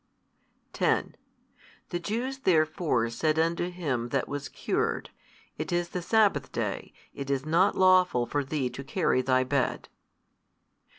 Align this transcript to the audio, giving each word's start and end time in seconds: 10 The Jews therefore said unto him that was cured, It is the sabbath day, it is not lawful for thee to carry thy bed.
10 0.73 1.15
The 1.89 1.99
Jews 1.99 2.39
therefore 2.39 3.11
said 3.11 3.37
unto 3.37 3.69
him 3.69 4.09
that 4.09 4.27
was 4.27 4.49
cured, 4.49 5.11
It 5.59 5.71
is 5.71 5.89
the 5.89 6.01
sabbath 6.01 6.51
day, 6.51 6.91
it 7.13 7.29
is 7.29 7.45
not 7.45 7.77
lawful 7.77 8.25
for 8.25 8.43
thee 8.43 8.71
to 8.71 8.83
carry 8.83 9.21
thy 9.21 9.43
bed. 9.43 9.89